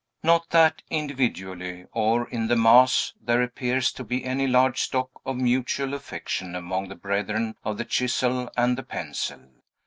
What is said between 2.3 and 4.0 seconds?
the mass, there appears